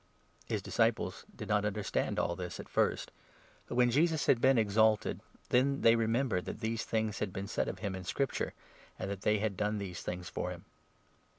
[0.47, 3.11] His disciples did not understand all this at first;
[3.67, 7.45] but, when 16 Jesus had been exalted, then they remembered that these things had been
[7.47, 8.55] said of him in Scripture,
[8.97, 10.65] and that they had done these things for him.